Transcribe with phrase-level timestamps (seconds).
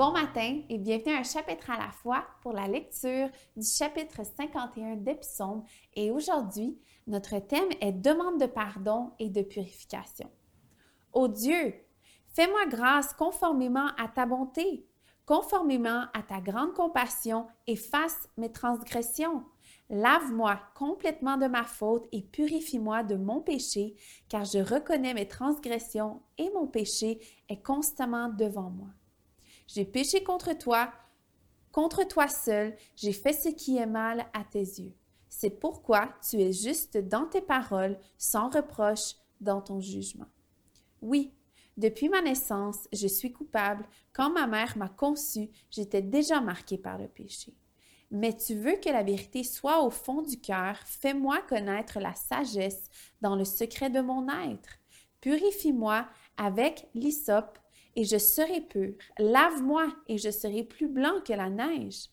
[0.00, 4.22] Bon matin et bienvenue à un chapitre à la fois pour la lecture du chapitre
[4.24, 5.20] 51 des.
[5.92, 10.30] Et aujourd'hui, notre thème est demande de pardon et de purification.
[11.12, 11.74] Ô Dieu,
[12.34, 14.86] fais-moi grâce conformément à ta bonté,
[15.26, 19.44] conformément à ta grande compassion, efface mes transgressions.
[19.90, 23.96] Lave-moi complètement de ma faute et purifie-moi de mon péché,
[24.30, 27.20] car je reconnais mes transgressions et mon péché
[27.50, 28.88] est constamment devant moi.
[29.72, 30.92] J'ai péché contre toi,
[31.70, 34.94] contre toi seul, j'ai fait ce qui est mal à tes yeux.
[35.28, 40.26] C'est pourquoi tu es juste dans tes paroles, sans reproche dans ton jugement.
[41.02, 41.32] Oui,
[41.76, 43.86] depuis ma naissance, je suis coupable.
[44.12, 47.54] Quand ma mère m'a conçu, j'étais déjà marquée par le péché.
[48.10, 52.90] Mais tu veux que la vérité soit au fond du cœur, fais-moi connaître la sagesse
[53.20, 54.80] dans le secret de mon être.
[55.20, 57.56] Purifie-moi avec l'hysope
[57.96, 58.94] et je serai pur.
[59.18, 62.08] Lave-moi et je serai plus blanc que la neige.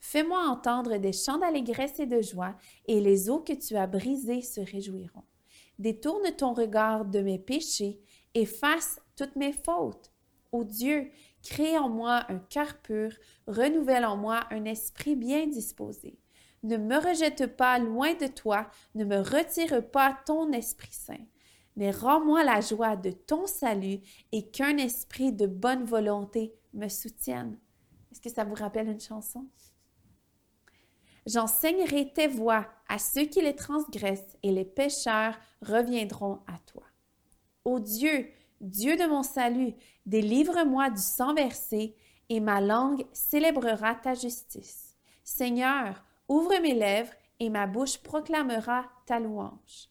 [0.00, 2.54] Fais-moi entendre des chants d'allégresse et de joie,
[2.86, 5.24] et les eaux que tu as brisées se réjouiront.
[5.78, 8.00] Détourne ton regard de mes péchés,
[8.34, 10.12] efface toutes mes fautes.
[10.52, 11.10] Ô Dieu,
[11.42, 13.12] crée en moi un cœur pur,
[13.46, 16.18] renouvelle en moi un esprit bien disposé.
[16.62, 21.26] Ne me rejette pas loin de toi, ne me retire pas ton Esprit Saint
[21.76, 24.00] mais rends-moi la joie de ton salut
[24.32, 27.58] et qu'un esprit de bonne volonté me soutienne.
[28.10, 29.46] Est-ce que ça vous rappelle une chanson?
[31.26, 36.84] J'enseignerai tes voies à ceux qui les transgressent et les pécheurs reviendront à toi.
[37.64, 38.28] Ô Dieu,
[38.60, 39.74] Dieu de mon salut,
[40.04, 41.96] délivre-moi du sang versé
[42.28, 44.96] et ma langue célébrera ta justice.
[45.24, 49.88] Seigneur, ouvre mes lèvres et ma bouche proclamera ta louange.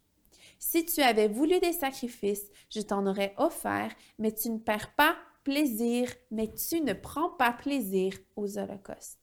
[0.66, 5.18] Si tu avais voulu des sacrifices, je t'en aurais offert, mais tu ne perds pas
[5.44, 9.20] plaisir, mais tu ne prends pas plaisir aux holocaustes.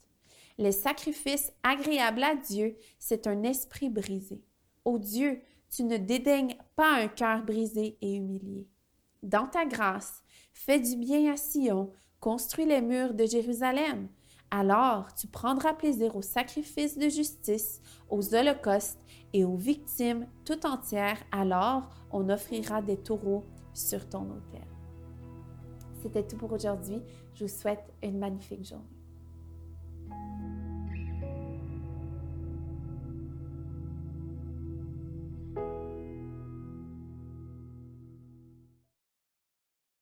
[0.58, 4.44] Les sacrifices agréables à Dieu, c'est un esprit brisé.
[4.84, 5.40] Ô Dieu,
[5.74, 8.68] tu ne dédaignes pas un cœur brisé et humilié.
[9.22, 10.22] Dans ta grâce,
[10.52, 11.90] fais du bien à Sion,
[12.20, 14.10] construis les murs de Jérusalem.
[14.50, 21.18] Alors tu prendras plaisir aux sacrifices de justice, aux holocaustes et aux victimes tout entières.
[21.30, 23.44] Alors on offrira des taureaux
[23.74, 24.66] sur ton autel.
[26.02, 27.00] C'était tout pour aujourd'hui.
[27.34, 28.84] Je vous souhaite une magnifique journée.